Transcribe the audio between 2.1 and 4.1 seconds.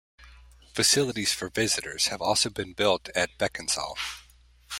also been built at Becconsall.